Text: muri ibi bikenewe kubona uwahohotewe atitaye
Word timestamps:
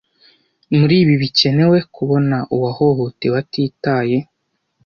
muri 0.77 0.95
ibi 1.03 1.15
bikenewe 1.21 1.77
kubona 1.95 2.37
uwahohotewe 2.55 3.35
atitaye 3.43 4.17